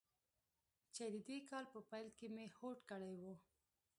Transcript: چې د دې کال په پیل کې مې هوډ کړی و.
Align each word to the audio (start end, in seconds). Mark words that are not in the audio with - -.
چې 0.95 1.03
د 1.13 1.15
دې 1.27 1.37
کال 1.49 1.65
په 1.73 1.79
پیل 1.89 2.07
کې 2.17 2.27
مې 2.35 2.45
هوډ 2.55 2.77
کړی 2.89 3.13
و. 3.21 3.23